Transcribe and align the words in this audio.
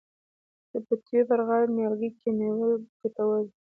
د 0.71 0.73
پټیو 0.85 1.27
پر 1.29 1.39
غاړه 1.47 1.67
نیالګي 1.75 2.09
کینول 2.21 2.71
ګټور 3.01 3.41
دي. 3.47 3.51